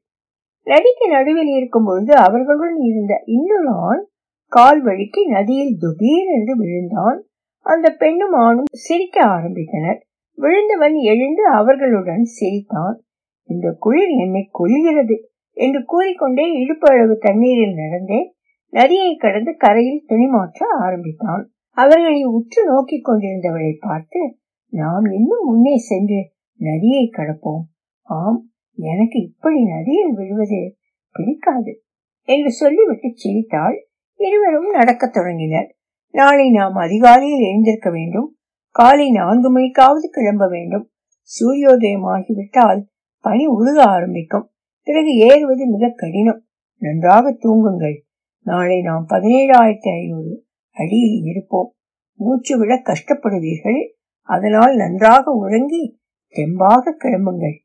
நதிக்கு 0.62 1.09
நடுவில் 1.09 1.52
இருக்கும் 1.57 1.85
பொழுது 1.85 2.14
அவர்களுடன் 2.16 2.81
இருந்த 2.81 3.23
இன்னொரு 3.26 3.71
ஆண் 3.71 4.04
கால் 4.52 4.83
வழுக்கி 4.83 5.26
நதியில் 5.26 5.76
துபீர் 5.81 6.31
என்று 6.35 6.57
விழுந்தான். 6.57 7.26
அந்த 7.59 7.90
பெண்ணும் 7.90 8.33
ஆணும் 8.33 8.64
சிரிக்க 8.73 9.21
ஆரம்பித்தனர். 9.26 10.00
விழுந்தவன் 10.35 10.95
எழுந்து 10.95 11.47
அவர்களுடன் 11.47 12.25
சிரித்தான். 12.25 13.04
இந்த 13.42 13.76
குளிர் 13.78 14.09
என்னை 14.09 14.49
கொள்கிறது 14.50 15.28
என்று 15.50 15.85
கூறிக்கொண்டே 15.85 16.52
இடுப்பு 16.52 16.92
அளவு 16.92 17.16
தண்ணீரில் 17.19 17.75
நடந்தே 17.75 18.35
நதியை 18.69 19.16
கடந்து 19.16 19.57
கரையில் 19.57 20.04
துணி 20.07 20.26
மாற்ற 20.26 20.66
ஆரம்பித்தான். 20.81 21.50
அவர்களை 21.76 22.25
உற்று 22.25 22.64
நோக்கிக் 22.64 23.09
கொண்டிருந்தவளை 23.09 23.73
பார்த்து 23.81 24.38
நாம் 24.69 25.04
இன்னும் 25.04 25.45
முன்னே 25.45 25.76
சென்று 25.76 26.31
நதியை 26.61 27.11
கடப்போம். 27.16 27.62
ஆம் 28.02 28.51
எனக்கு 28.76 29.21
இப்படி 29.21 29.64
நதியில் 29.64 30.14
விழுவது 30.14 30.76
பிடிக்காது 31.12 31.83
என்று 32.23 32.50
சொல்லிவிட்டு 32.50 33.12
சிரித்தாள். 33.14 33.88
இருவரும் 34.14 34.71
நடக்கத் 34.71 35.12
தொடங்கினர். 35.12 35.75
நாளை 36.11 36.50
நாம் 36.50 36.75
அதிகாலையில் 36.75 37.49
எழுந்திருக்க 37.49 37.91
வேண்டும். 37.91 38.37
காலை 38.71 39.11
நான்கு 39.11 39.59
மணிக்காவது 39.59 40.09
கிளம்ப 40.11 40.49
வேண்டும். 40.49 40.91
சூரியோதயம் 41.23 42.02
ஆகிவிட்டால் 42.02 42.88
பனி 43.21 43.47
உருக 43.47 43.83
ஆரம்பிக்கும். 43.83 44.50
பிறகு 44.83 45.17
ஏறுவது 45.17 45.67
மிக 45.67 45.93
கடினம். 45.97 46.45
நன்றாக 46.79 47.38
தூங்குங்கள். 47.43 48.00
நாளை 48.45 48.81
நாம் 48.81 49.07
பதினேழாயிரத்தி 49.09 50.00
ஐநூறு 50.00 50.45
அடியில் 50.71 51.25
இருப்போம். 51.25 51.75
மூச்சு 52.14 52.59
விட 52.59 52.75
கஷ்டப்படுவீர்கள். 52.75 53.88
அதனால் 54.23 54.76
நன்றாக 54.76 55.31
உறங்கி 55.31 56.00
தெம்பாக 56.37 56.93
கிளம்புங்கள். 56.99 57.62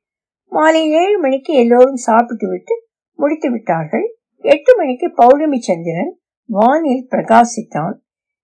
மாலை 0.52 0.90
ஏழு 0.90 1.20
மணிக்கு 1.20 1.54
எல்லோரும் 1.54 1.96
சாப்பிட்டு 1.96 2.50
விட்டு 2.50 2.76
முடித்து 3.14 3.52
விட்டார்கள். 3.52 4.18
எட்டு 4.38 4.76
மணிக்கு 4.76 5.12
பௌர்ணமி 5.12 5.60
சந்திரன் 5.60 6.20
வானில் 6.46 7.08
பிரகாசித்தான். 7.12 7.96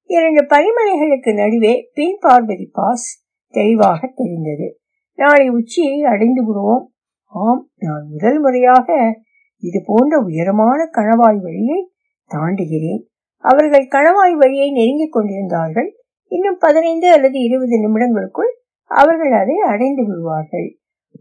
இரண்டு 0.05 0.41
பரிமலைகளுக்கு 0.43 1.33
நடுவே 1.33 1.89
பின் 1.93 2.17
பார்வதி 2.19 2.69
பாஸ் 2.71 3.25
தெளிவாக 3.47 4.11
தெரிந்தது. 4.15 4.79
நாளை 5.13 5.49
உச்சியை 5.49 6.03
அடைந்து 6.03 6.45
விடுவோம். 6.45 6.93
ஆம் 7.25 7.69
நான் 7.75 8.07
முதல் 8.11 8.39
முறையாக 8.39 9.19
இது 9.57 9.81
போன்ற 9.85 10.19
உயரமான 10.19 10.89
கணவாய் 10.91 11.39
வழியை 11.41 11.91
தாண்டுகிறேன். 12.29 13.03
அவர்கள் 13.37 13.87
கணவாய் 13.87 14.35
வழியை 14.37 14.71
நெருங்கிக் 14.71 15.11
கொண்டிருந்தார்கள். 15.11 15.89
இன்னும் 16.27 16.57
பதினைந்து 16.59 17.11
அல்லது 17.11 17.39
இருபது 17.39 17.75
நிமிடங்களுக்குள் 17.77 18.53
அவர்கள் 18.83 19.31
அதை 19.31 19.55
அடைந்து 19.57 20.05
விடுவார்கள். 20.07 20.69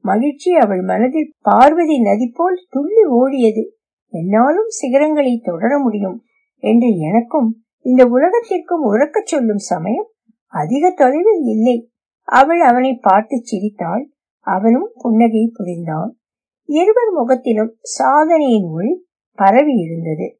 மகிழ்ச்சி 0.02 0.50
அவள் 0.54 0.82
மனதில் 0.82 1.35
பார்வதி 1.40 2.00
நதி 2.00 2.26
போல் 2.35 2.66
துள்ளி 2.68 3.04
ஓடியது. 3.11 3.64
என்னாலும் 4.12 4.71
சிகரங்களை 4.80 5.40
தொடர 5.42 5.78
முடியும் 5.78 6.23
என்று 6.62 6.99
எனக்கும் 6.99 7.49
இந்த 7.85 8.04
உலகத்திற்கும் 8.06 8.85
உறக்கச் 8.85 9.26
சொல்லும் 9.26 9.62
சமயம் 9.71 10.09
அதிக 10.47 10.90
தொலைவில் 10.90 11.42
இல்லை. 11.44 11.90
அவள் 12.28 12.61
அவனை 12.61 12.94
பார்த்து 12.94 13.37
சிரித்தாள். 13.42 14.04
அவனும் 14.47 14.90
புன்னகை 14.94 15.50
புரிந்தான். 15.54 16.11
இருவர் 16.68 17.12
முகத்திலும் 17.12 17.73
சாதனையின் 17.80 18.68
ஒளி 18.71 18.92
பரவி 19.38 19.75
இருந்தது. 19.75 20.38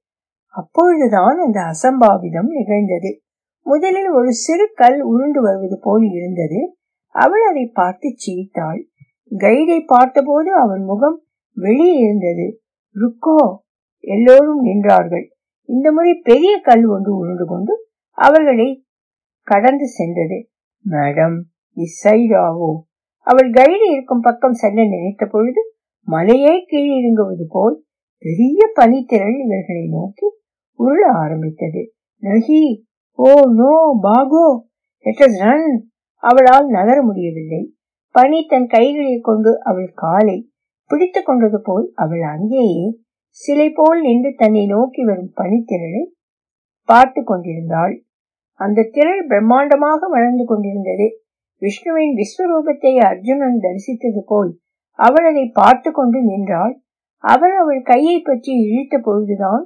அப்பொழுதுதான் 0.55 1.39
அந்த 1.39 1.61
அசம்பாவிதம் 1.73 2.51
நிகழ்ந்தது. 2.51 3.23
முதலில் 3.67 4.09
ஒரு 4.09 4.33
சிறு 4.33 4.73
கல் 4.75 5.01
உருண்டு 5.01 5.41
வருவது 5.43 5.79
போல் 5.83 6.05
இருந்தது. 6.11 6.61
அவள் 7.15 7.45
அதை 7.51 7.65
பார்த்து 7.67 8.13
சிரித்தாள். 8.17 8.81
கைடை 9.37 9.81
பார்த்தபோது 9.87 10.55
அவன் 10.55 10.83
முகம் 10.83 11.23
வெளியே 11.53 11.95
இருந்தது. 11.99 12.61
ருக்கோ 12.95 13.57
எல்லோரும் 14.01 14.65
நின்றார்கள். 14.65 15.27
இந்த 15.65 15.93
முறை 15.93 16.15
பெரிய 16.15 16.61
கல் 16.63 16.87
ஒன்று 16.87 17.17
உருண்டு 17.17 17.45
கொண்டு 17.47 17.89
அவர்களை 18.19 18.85
கடந்து 19.43 19.87
சென்றது. 19.87 20.51
மேடம் 20.91 21.37
இசைடாவோ 21.77 22.71
அவள் 23.27 23.51
கைடு 23.51 23.91
இருக்கும் 23.91 24.21
பக்கம் 24.21 24.53
செல்ல 24.53 24.83
நினைத்த 24.85 25.27
பொழுது 25.27 25.75
மலையே 26.03 26.55
கீழிறங்குவது 26.71 27.45
போல் 27.49 27.85
பெரிய 28.19 28.59
பனித்திரள் 28.81 29.37
இவர்களை 29.45 29.89
நோக்கி 29.91 30.27
உருள 30.79 31.13
ஆரம்பித்தது. 31.13 31.93
நகி 32.23 32.85
ஓ 33.13 33.29
நோ 33.51 33.99
பாகோ 34.03 34.63
ரன். 35.41 35.89
அவளால் 36.17 36.67
நகர 36.67 37.03
முடியவில்லை. 37.03 37.75
பனி 38.15 38.39
தன் 38.47 38.67
கைகளில் 38.67 39.21
கொண்டு 39.21 39.51
அவள் 39.61 39.91
காலை 39.95 40.39
பிடித்து 40.91 41.21
கொண்டது 41.23 41.59
போல் 41.61 41.87
அவள் 41.95 42.25
அங்கேயே 42.33 42.87
சிலை 43.39 43.69
போல் 43.71 44.01
நின்று 44.01 44.31
தன்னை 44.35 44.65
நோக்கி 44.67 45.03
வரும் 45.05 45.33
பனித்திரளை 45.35 46.03
பார்த்து 46.89 47.21
கொண்டிருந்தாள். 47.23 47.95
அந்த 48.61 48.89
திரள் 48.93 49.23
பிரம்மாண்டமாக 49.27 50.09
வளர்ந்து 50.09 50.45
கொண்டிருந்தது. 50.45 51.07
விஷ்ணுவின் 51.63 52.15
விஸ்வரூபத்தை 52.15 52.93
அர்ஜுனன் 53.01 53.59
தரிசித்தது 53.61 54.23
போல் 54.27 54.51
அவள் 54.99 55.27
அதை 55.29 55.45
பார்த்து 55.51 55.91
கொண்டு 55.91 56.19
நின்றாள். 56.23 56.75
அவள் 57.25 57.55
அவள் 57.57 57.83
கையை 57.83 58.17
பற்றி 58.21 58.53
இழுத்த 58.63 58.95
பொழுதுதான் 58.99 59.65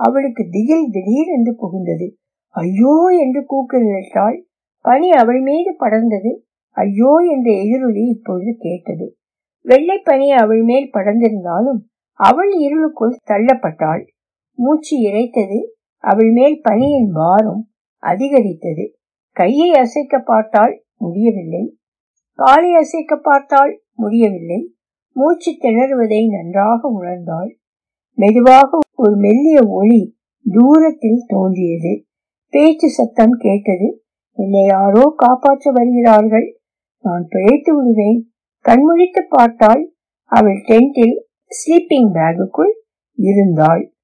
அவளுக்கு 0.00 0.42
திகில் 0.50 0.90
திடீர் 0.90 1.30
என்று 1.36 1.52
புகுந்தது. 1.52 2.06
ஐயோ 2.56 2.96
என்று 3.22 3.40
கூக்குரலிட்டாள். 3.48 4.36
பனி 4.84 5.08
அவள் 5.12 5.40
மீது 5.40 5.70
படர்ந்தது. 5.78 6.30
ஐயோ 6.70 7.12
என்ற 7.30 7.52
எதிரொலி 7.52 8.04
இப்பொழுது 8.08 8.56
கேட்டது. 8.58 9.16
வெள்ளை 9.60 9.98
பனி 9.98 10.30
அவள் 10.30 10.62
மேல் 10.62 10.90
படர்ந்திருந்தாலும் 10.92 11.80
அவள் 12.12 12.52
இருளுக்குள் 12.52 13.18
தள்ளப்பட்டாள். 13.26 14.06
மூச்சு 14.54 15.00
இறைத்தது 15.02 15.62
அவள் 15.98 16.30
மேல் 16.30 16.60
பனியின் 16.62 17.10
பாரம் 17.12 17.70
அதிகரித்தது. 17.96 18.94
கையை 19.32 19.72
அசைக்க 19.72 20.18
பார்த்தால் 20.18 20.84
முடியவில்லை. 20.96 21.76
காலை 22.32 22.74
அசைக்க 22.74 23.16
பார்த்தால் 23.16 23.82
முடியவில்லை. 23.92 24.74
மூச்சு 25.12 25.52
திணறுவதை 25.52 26.28
நன்றாக 26.28 26.90
உணர்ந்தாள். 27.00 27.50
மெதுவாக 28.14 28.78
ஒரு 28.94 29.16
மெல்லிய 29.16 29.58
ஒளி 29.68 30.16
தூரத்தில் 30.44 31.24
தோன்றியது. 31.26 32.04
பேச்சு 32.48 32.88
சத்தம் 32.88 33.30
கேட்டது 33.30 34.02
என்னை 34.32 34.64
யாரோ 34.64 35.12
காப்பாற்ற 35.16 35.70
வருகிறார்கள். 35.70 36.57
நான் 37.02 37.26
பிழைத்து 37.28 37.76
விடுவேன். 37.76 38.32
கண்முழித்து 38.64 39.22
பார்த்தால் 39.28 39.94
அவள் 40.24 40.64
டென்ட்டில் 40.68 41.16
ஸ்லீப்பிங் 41.48 42.10
பேக்குக்குள் 42.12 42.72
இருந்தாள். 43.14 43.94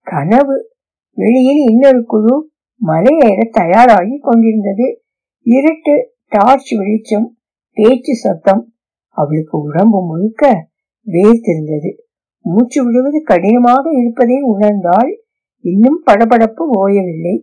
கனவு. 0.00 0.70
வெளியில் 1.16 1.68
இன்னொரு 1.68 2.04
குழு 2.04 2.50
மலையேற 2.86 3.40
தயாராகி 3.50 4.18
கொண்டிருந்தது. 4.18 5.02
இருட்டு 5.42 5.94
டார்ச் 6.28 6.72
வெளிச்சம் 6.72 7.38
பேச்சு 7.72 8.14
சத்தம். 8.14 8.74
அவளுக்கு 9.08 9.58
உடம்பு 9.58 10.06
முழுக்க 10.06 10.68
வேர்த்திருந்தது. 11.06 11.90
மூச்சு 12.40 12.84
விடுவது 12.84 13.22
கடினமாக 13.22 13.90
இருப்பதை 13.92 14.40
உணர்ந்தால் 14.42 15.10
இன்னும் 15.64 16.02
படபடப்பு 16.06 16.64
ஓயவில்லை. 16.78 17.36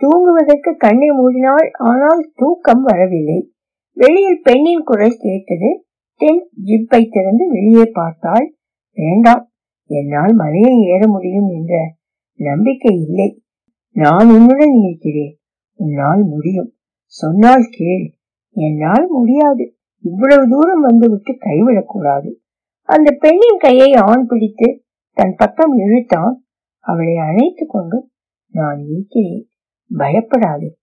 தூங்குவதற்கு 0.00 0.76
கண்ணை 0.76 1.08
மூடினாள். 1.10 1.70
ஆனால் 1.72 2.32
தூக்கம் 2.34 2.82
வரவில்லை. 2.82 3.52
வெளியில் 4.00 4.40
பெண்ணின் 4.42 4.82
குரல் 4.84 5.16
கேட்டது. 5.18 5.86
டென்ட் 6.20 6.46
ஜிப்பை 6.64 7.08
திறந்து 7.10 7.48
வெளியே 7.48 7.84
பார்த்தாள். 7.92 8.56
வேண்டாம் 8.94 9.50
என்னால் 9.86 10.34
மலையை 10.34 10.80
ஏற 10.82 11.08
முடியும் 11.08 11.48
என்ற 11.48 11.94
நம்பிக்கை 12.34 12.96
இல்லை. 12.96 13.42
நான் 13.90 14.30
உன்னுடன் 14.30 14.74
இருக்கிறேன். 14.82 15.38
உன்னால் 15.74 16.24
முடியும். 16.24 16.72
சொன்னால் 17.04 17.66
கேள். 17.70 18.14
என்னால் 18.50 19.06
முடியாது. 19.08 19.76
இவ்வளவு 20.02 20.48
தூரம் 20.48 20.80
வந்துவிட்டு 20.80 21.32
கைவிடக்கூடாது. 21.32 22.34
அந்த 22.82 23.16
பெண்ணின் 23.18 23.58
கையை 23.58 23.92
ஆண் 23.92 24.26
பிடித்து 24.26 24.84
தன் 25.12 25.34
பக்கம் 25.36 25.78
இழுத்தான். 25.78 26.44
அவளை 26.78 27.16
அணைத்துக் 27.16 27.70
கொண்டு 27.70 28.10
நான் 28.52 28.84
இருக்கிறேன். 28.86 29.48
பயப்படாதே. 29.96 30.76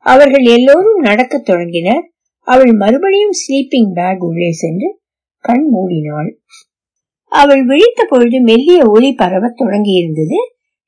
அவர்கள் 0.00 0.44
எல்லோரும் 0.44 1.00
நடக்கத் 1.00 1.44
தொடங்கினர். 1.44 2.10
அவள் 2.40 2.72
மறுபடியும் 2.72 3.30
ஸ்லீப்பிங் 3.30 3.92
பேக் 3.92 4.24
உள்ளே 4.24 4.52
சென்று 4.52 5.00
கண் 5.38 5.68
மூடினாள். 5.74 6.34
அவள் 7.24 7.66
விழித்த 7.66 8.06
பொழுது 8.08 8.42
மெல்லிய 8.42 8.82
ஒளி 8.86 9.12
பரவத் 9.12 9.60
தொடங்கியிருந்தது. 9.60 10.38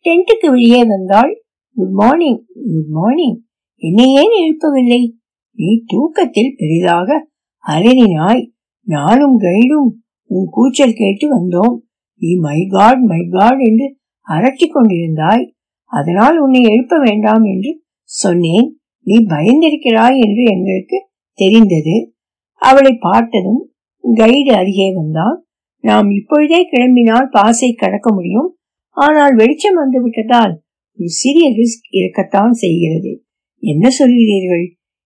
டென்ட்டுக்கு 0.05 0.51
வெளியே 0.51 0.85
வந்தாள். 0.85 1.45
குட் 1.75 1.91
மார்னிங் 1.91 2.45
குட் 2.55 2.89
மார்னிங் 2.89 3.41
என்னை 3.77 4.09
ஏன் 4.09 4.33
எழுப்பவில்லை? 4.43 5.13
நீ 5.53 5.83
தூக்கத்தில் 5.87 6.55
பெரிதாக 6.57 7.29
அலறினாய். 7.67 8.51
நானும் 8.81 9.41
கைடும். 9.41 9.91
உன் 10.25 10.47
கூச்சல் 10.51 10.93
கேட்டு 10.93 11.27
வந்தோம். 11.37 11.79
நீ 12.19 12.37
மை 12.37 12.67
காட் 12.69 13.03
மை 13.03 13.27
காட் 13.31 13.59
என்று 13.59 13.97
அரட்டி 14.29 14.67
கொண்டிருந்தாய். 14.75 15.51
அதனால் 15.85 16.39
உன்னை 16.39 16.63
எழுப்ப 16.63 16.99
வேண்டாம் 16.99 17.45
என்று 17.45 17.83
சொன்னேன். 18.03 18.81
நீ 19.03 19.15
பயந்திருக்கிறாய் 19.27 20.19
என்று 20.19 20.43
எங்களுக்கு 20.45 21.11
தெரிந்தது. 21.35 22.15
அவளை 22.55 22.97
பார்த்ததும் 23.01 23.73
கைடு 24.05 24.53
அருகே 24.55 24.95
வந்தால் 24.95 25.45
நாம் 25.79 26.11
இப்பொழுதே 26.11 26.69
கிளம்பினால் 26.73 27.29
பாசை 27.31 27.73
கடக்க 27.73 28.13
முடியும். 28.13 28.57
ஆனால் 28.91 29.35
வெளிச்சம் 29.35 29.75
வந்து 29.75 30.03
விட்டதால் 30.03 30.63
ஒரு 30.99 31.09
சிறிய 31.09 31.51
ரிஸ்க் 31.51 31.89
இருக்கத்தான் 31.91 32.53
செய்கிறது. 32.53 33.25
என்ன 33.59 33.89
சொல்கிறீர்கள்? 33.99 34.65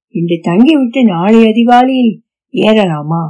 இன்று 0.09 0.40
தங்கிவிட்டு 0.42 1.04
நாளை 1.04 1.40
அதிகாலையில் 1.47 2.23
ஏறலாமா? 2.54 3.25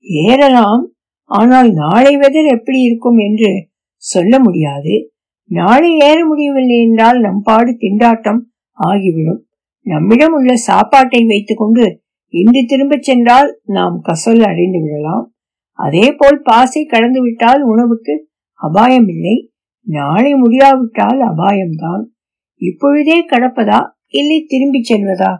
ஏறலாம். 0.00 0.94
ஆனால் 1.22 1.72
நாளை 1.72 2.16
வெதர் 2.16 2.48
எப்படி 2.50 2.82
இருக்கும் 2.82 3.18
என்று 3.18 3.50
சொல்ல 3.96 4.38
முடியாது. 4.38 5.12
நாளை 5.42 5.98
ஏற 5.98 6.26
முடியவில்லை 6.26 6.78
என்றால் 6.80 7.20
நம் 7.20 7.42
பாடு 7.42 7.76
திண்டாட்டம் 7.80 8.40
ஆகிவிடும். 8.78 9.40
நம்மிடம் 9.86 10.32
உள்ள 10.32 10.56
சாப்பாட்டை 10.56 11.24
வைத்துக்கொண்டு 11.24 12.01
இன்று 12.32 12.64
திரும்பச் 12.66 13.02
சென்றால் 13.02 13.60
நாம் 13.64 14.02
கசல் 14.04 14.42
அடைந்து 14.42 14.80
விடலாம். 14.80 15.34
அதே 15.78 16.14
போல் 16.18 16.40
பாசை 16.42 16.84
கடந்து 16.84 17.20
விட்டால் 17.22 17.62
உணவுக்கு 17.62 18.28
அபாயம் 18.52 19.08
இல்லை 19.08 19.50
நாளை 19.86 20.34
முடியாவிட்டால் 20.34 21.20
அபாயம்தான். 21.20 22.02
இப்பொழுதே 22.56 23.26
கடப்பதா? 23.26 23.80
இல்லை 24.06 24.44
திரும்பி 24.48 24.80
செல்வதா? 24.80 25.36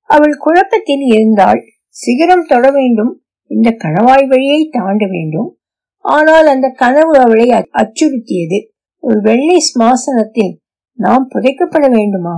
அவள் 0.00 0.36
குழப்பத்தில் 0.36 1.00
இருந்தால் 1.00 1.60
சிகரம் 1.88 2.46
தொட 2.48 2.70
வேண்டும். 2.70 3.24
இந்த 3.46 3.76
கணவாய் 3.84 4.26
வழியை 4.26 4.68
தாண்ட 4.72 5.06
வேண்டும். 5.06 5.58
ஆனால் 5.98 6.46
அந்த 6.46 6.68
கனவு 6.68 7.18
அவளை 7.18 7.48
அச்சுறுத்தியது. 7.50 8.58
ஒரு 8.98 9.20
வெள்ளை 9.20 9.58
ஸ்மாசனத்தில் 9.58 10.60
நாம் 10.92 11.28
புதைக்கப்பட 11.34 11.90
வேண்டுமா? 11.90 12.36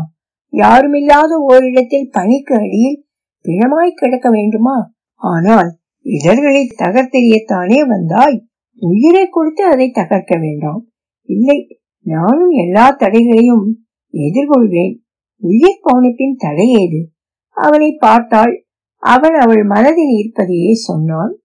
யாருமில்லாத 0.53 1.33
ஓரிடத்தில் 1.39 2.11
பனிக்கு 2.13 2.55
அடியில் 2.59 3.08
பிணமாய் 3.49 3.91
கிடக்க 3.91 4.31
வேண்டுமா? 4.31 4.91
ஆனால் 5.15 5.79
இதழ்களை 6.01 6.75
தகர்த்தெறியத்தானே 6.79 7.87
வந்தாய். 7.87 8.47
உயிரை 8.77 9.29
கொடுத்து 9.29 9.65
அதை 9.65 9.93
தகர்க்க 9.95 10.41
வேண்டாம். 10.41 10.89
இல்லை 11.23 11.81
நானும் 12.01 12.51
எல்லா 12.51 12.97
தடைகளையும் 12.99 13.79
எதிர்கொள்வேன். 14.13 15.01
உயிர் 15.37 15.83
போன 15.83 16.11
தடை 16.37 16.73
ஏது? 16.73 17.11
அவனை 17.51 17.93
பார்த்தாள் 17.93 18.67
அவன் 18.97 19.35
அவள் 19.35 19.65
மனதில் 19.65 20.13
இருப்பதையே 20.19 20.73
சொன்னான். 20.73 21.37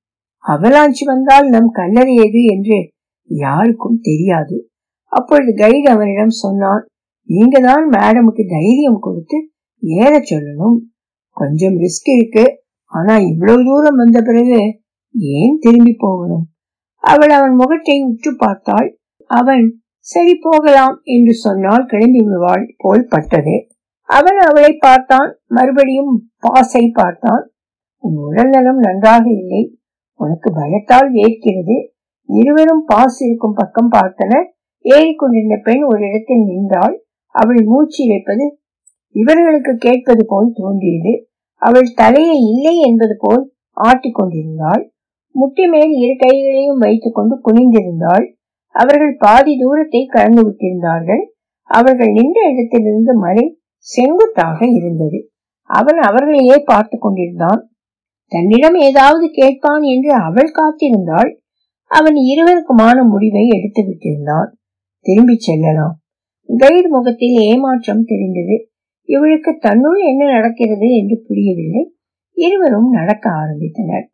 அவலாஞ்சி 0.47 1.03
வந்தால் 1.05 1.47
நம் 1.49 1.69
கல்லறை 1.69 2.15
எது 2.15 2.43
என்று 2.43 2.91
யாருக்கும் 3.23 3.99
தெரியாது. 4.01 4.67
அப்பொழுது 5.05 5.53
கைடு 5.53 5.89
அவனிடம் 5.89 6.29
சொன்னான் 6.29 6.85
நீங்க 7.23 7.59
தான் 7.59 7.89
மேடமுக்கு 7.89 8.49
தைரியம் 8.49 8.99
கொடுத்து 8.99 9.51
ஏற 9.77 10.19
சொல்லணும். 10.19 10.77
கொஞ்சம் 11.33 11.73
ரிஸ்க் 11.73 12.09
இருக்கு. 12.15 12.45
ஆனா 12.85 13.17
இவ்வளவு 13.17 13.63
தூரம் 13.63 13.95
வந்த 13.95 14.21
பிறகு 14.21 14.59
ஏன் 15.15 15.57
திரும்பி 15.61 15.95
போகணும்? 15.97 16.45
அவள் 17.03 17.29
அவன் 17.29 17.55
முகத்தை 17.55 18.03
உற்று 18.03 18.35
பார்த்தாள். 18.37 18.99
அவன் 19.29 19.81
சரி 19.97 20.33
போகலாம் 20.41 20.99
என்று 21.03 21.33
சொன்னால் 21.33 21.85
கிளம்பி 21.85 22.19
விடுவாள் 22.19 22.75
போல் 22.77 23.07
பட்டது. 23.09 23.67
அவன் 24.09 24.37
அவளை 24.37 24.71
பார்த்தான். 24.79 25.39
மறுபடியும் 25.47 26.29
பாசை 26.39 26.89
பார்த்தான். 26.93 27.43
உன் 27.97 28.15
உடல் 28.15 28.49
நலம் 28.49 28.77
நன்றாக 28.77 29.29
இல்லை. 29.29 29.77
உனக்கு 30.19 30.53
பயத்தால் 30.53 31.09
ஏற்கிறது. 31.13 31.77
இருவரும் 32.29 32.83
பாஸ் 32.85 33.23
இருக்கும் 33.23 33.53
பக்கம் 33.53 33.91
பார்த்தனர். 33.91 34.47
ஏறிக்கொண்டிருந்த 34.85 35.57
பெண் 35.63 35.83
ஒரு 35.83 36.01
இடத்தில் 36.07 36.45
நின்றாள். 36.45 36.95
அவள் 37.35 37.61
மூச்சு 37.63 37.99
இழைப்பது 38.05 38.45
இவர்களுக்கு 39.15 39.75
கேட்பது 39.75 40.25
போல் 40.25 40.49
தோன்றியது. 40.53 41.13
அவள் 41.61 41.89
தலையை 41.95 42.37
இல்லை 42.39 42.79
என்பது 42.79 43.17
போல் 43.19 43.43
ஆட்டிக்கொண்டிருந்தாள் 43.77 44.91
முட்டி 45.35 45.67
மேல் 45.67 45.91
இரு 45.91 46.15
கைகளையும் 46.17 46.77
வைத்துக் 46.77 47.15
கொண்டு 47.15 47.35
குனிந்திருந்தாள். 47.37 48.25
அவர்கள் 48.75 49.15
பாதி 49.17 49.53
தூரத்தை 49.57 50.05
கடந்து 50.05 50.41
விட்டிருந்தார்கள். 50.47 51.23
அவர்கள் 51.69 52.11
நின்ற 52.11 52.39
இடத்திலிருந்து 52.49 53.13
மலை 53.17 53.61
செங்குத்தாக 53.77 54.67
இருந்தது. 54.67 55.19
அவன் 55.61 55.99
அவர்களையே 55.99 56.57
பார்த்து 56.65 56.97
கொண்டிருந்தான். 56.99 57.61
தன்னிடம் 58.27 58.75
ஏதாவது 58.75 59.29
கேட்பான் 59.31 59.81
என்று 59.81 60.11
அவள் 60.13 60.51
காத்திருந்தாள். 60.51 61.31
அவன் 61.91 62.17
இருவருக்குமான 62.31 62.97
முடிவை 63.07 63.47
எடுத்து 63.47 63.81
விட்டிருந்தான். 63.81 64.49
திரும்பி 65.05 65.35
செல்லலாம். 65.37 65.95
கைடு 66.49 66.89
முகத்தில் 66.89 67.35
ஏமாற்றம் 67.41 68.05
தெரிந்தது. 68.05 68.72
இவளுக்கு 69.09 69.57
தன்னுள் 69.59 69.99
என்ன 69.99 70.31
நடக்கிறது 70.31 70.87
என்று 70.95 71.23
புரியவில்லை. 71.27 71.93
இருவரும் 72.37 72.89
நடக்க 72.89 73.29
ஆரம்பித்தனர். 73.29 74.05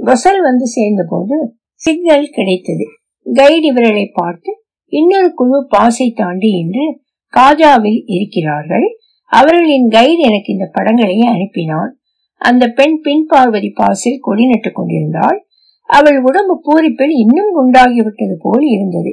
கொசல் 0.00 0.40
வந்து 0.40 0.66
சேர்ந்த 0.66 1.06
போது 1.08 1.36
சிக்னல் 1.74 2.28
கிடைத்தது. 2.30 2.86
கைடு 3.24 3.66
இவர்களை 3.66 4.10
பார்த்து 4.12 4.50
இன்னொரு 4.92 5.34
குழு 5.34 5.66
பாசை 5.68 6.10
தாண்டி 6.10 6.50
என்று 6.60 6.84
காஜாவில் 7.32 8.02
இருக்கிறார்கள். 8.06 8.86
அவர்களின் 9.24 9.88
கைடு 9.88 10.18
எனக்கு 10.18 10.52
இந்த 10.52 10.68
படங்களை 10.72 11.18
அனுப்பினான். 11.18 11.92
அந்த 12.36 12.68
பெண் 12.68 13.00
பின் 13.00 13.26
பார்வதி 13.26 13.72
பாசில் 13.74 14.20
கொடி 14.20 14.46
நட்டு 14.46 14.72
கொண்டிருந்தாள். 14.72 15.46
அவள் 15.82 16.18
உடம்பு 16.22 16.54
பூரிப்பில் 16.62 17.14
இன்னும் 17.14 17.52
குண்டாகிவிட்டது 17.58 18.34
போல் 18.38 18.64
இருந்தது. 18.66 19.12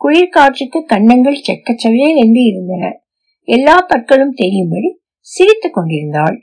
குளிர்காற்றுக்கு 0.00 0.78
கன்னங்கள் 0.86 1.44
செக்கச்சவே 1.48 2.06
என்று 2.16 2.42
இருந்தன. 2.44 3.05
எல்லா 3.48 3.76
பற்களும் 3.80 4.34
தெரியும்படி 4.34 4.90
சிரித்துக் 5.20 5.74
கொண்டிருந்தாள். 5.74 6.36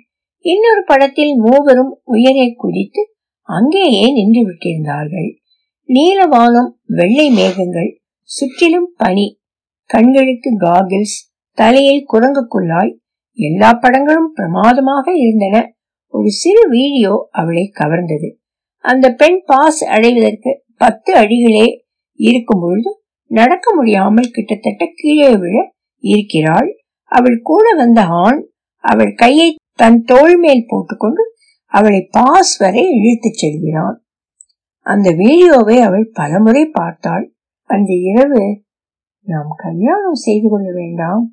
இன்னொரு 0.46 0.82
படத்தில் 0.86 1.34
மூவரும் 1.36 1.92
உயரே 2.04 2.48
குதித்து 2.54 3.02
அங்கேயே 3.50 4.06
நின்று 4.14 4.42
விட்டிருந்தார்கள். 4.48 5.30
நீலவானம் 5.90 6.70
வெள்ளை 6.86 7.28
மேகங்கள் 7.30 7.92
சுற்றிலும் 8.30 8.90
பனி 8.98 9.28
கண்களுக்கு 9.90 10.50
காகில்ஸ் 10.58 11.18
தலையில் 11.58 12.06
குரங்குக்குள்ளாய் 12.14 12.94
எல்லா 13.38 13.70
படங்களும் 13.74 14.32
பிரமாதமாக 14.34 15.06
இருந்தன. 15.18 15.56
ஒரு 16.14 16.30
சிறு 16.30 16.64
வீடியோ 16.70 17.14
அவளை 17.32 17.72
கவர்ந்தது. 17.80 18.30
அந்த 18.86 19.06
பெண் 19.14 19.40
பாஸ் 19.46 19.82
அடைவதற்கு 19.86 20.52
பத்து 20.78 21.12
அடிகளே 21.16 21.68
இருக்கும் 22.20 22.60
பொழுது 22.60 22.92
நடக்க 23.32 23.76
முடியாமல் 23.76 24.32
கிட்டத்தட்ட 24.32 24.84
கீழே 24.96 25.30
விழ 25.36 25.56
இருக்கிறாள். 26.04 26.70
அவள் 27.18 27.40
கூட 27.44 27.66
வந்த 27.76 28.02
ஆண் 28.24 28.40
அவள் 28.84 29.14
கையை 29.14 29.50
தன் 29.74 30.00
தோள் 30.04 30.36
மேல் 30.38 30.66
போட்டுக்கொண்டு 30.68 31.24
அவளை 31.72 32.02
பாஸ் 32.12 32.54
வரை 32.58 32.84
இழுத்துச் 32.98 33.40
செல்கிறான். 33.42 33.98
அந்த 34.86 35.08
வீடியோவை 35.12 35.78
அவள் 35.80 36.10
பலமுறை 36.14 36.64
பார்த்தாள். 36.66 37.26
அந்த 37.70 37.92
இரவு 38.12 38.44
நாம் 39.28 39.52
கல்யாணம் 39.58 40.20
செய்து 40.26 40.50
கொள்ள 40.50 40.72
வேண்டாம். 40.72 41.24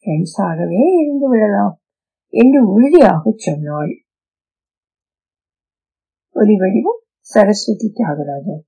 ஃப்ரெண்ட்ஸாகவே 0.00 0.82
இருந்து 1.02 1.28
விடலாம் 1.28 1.76
என்று 2.32 2.60
உறுதியாக 2.72 3.32
சொன்னாள். 3.36 3.92
ஒலி 6.30 6.56
வடிவம் 6.56 7.00
சரஸ்வதி 7.20 7.88
தியாகராஜன் 7.94 8.64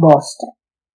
பாஸ்டன். 0.00 0.56